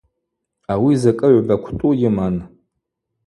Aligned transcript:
Ауи 0.73 0.93
закӏы-гӏвба 1.01 1.55
квтӏу 1.63 1.91
йыман. 2.01 2.35